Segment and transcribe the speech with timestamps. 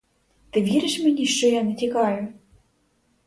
[0.49, 2.33] Ти віриш мені, що я не тікаю?